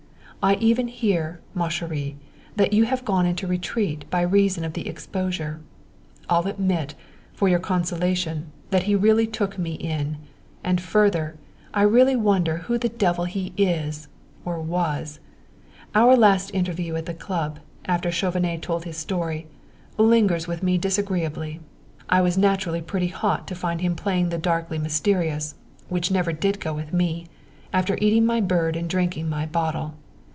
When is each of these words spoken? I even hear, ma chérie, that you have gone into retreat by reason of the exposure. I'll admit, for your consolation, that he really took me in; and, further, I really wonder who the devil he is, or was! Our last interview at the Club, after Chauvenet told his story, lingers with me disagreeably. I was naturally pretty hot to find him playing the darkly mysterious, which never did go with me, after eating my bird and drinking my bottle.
I 0.43 0.55
even 0.55 0.87
hear, 0.87 1.39
ma 1.53 1.67
chérie, 1.69 2.15
that 2.55 2.73
you 2.73 2.85
have 2.85 3.05
gone 3.05 3.27
into 3.27 3.45
retreat 3.45 4.09
by 4.09 4.21
reason 4.23 4.65
of 4.65 4.73
the 4.73 4.87
exposure. 4.87 5.61
I'll 6.31 6.47
admit, 6.47 6.95
for 7.31 7.47
your 7.47 7.59
consolation, 7.59 8.51
that 8.71 8.81
he 8.89 8.95
really 8.95 9.27
took 9.27 9.59
me 9.59 9.73
in; 9.75 10.17
and, 10.63 10.81
further, 10.81 11.35
I 11.75 11.83
really 11.83 12.15
wonder 12.15 12.57
who 12.57 12.79
the 12.79 12.89
devil 12.89 13.25
he 13.25 13.53
is, 13.55 14.07
or 14.43 14.59
was! 14.59 15.19
Our 15.93 16.15
last 16.15 16.49
interview 16.55 16.95
at 16.95 17.05
the 17.05 17.13
Club, 17.13 17.59
after 17.85 18.11
Chauvenet 18.11 18.63
told 18.63 18.83
his 18.85 18.97
story, 18.97 19.45
lingers 19.99 20.47
with 20.47 20.63
me 20.63 20.79
disagreeably. 20.79 21.59
I 22.09 22.21
was 22.21 22.35
naturally 22.35 22.81
pretty 22.81 23.09
hot 23.09 23.47
to 23.49 23.53
find 23.53 23.81
him 23.81 23.95
playing 23.95 24.29
the 24.29 24.39
darkly 24.39 24.79
mysterious, 24.79 25.53
which 25.87 26.09
never 26.09 26.33
did 26.33 26.59
go 26.59 26.73
with 26.73 26.91
me, 26.91 27.27
after 27.71 27.95
eating 28.01 28.25
my 28.25 28.41
bird 28.41 28.75
and 28.75 28.89
drinking 28.89 29.29
my 29.29 29.45
bottle. 29.45 29.93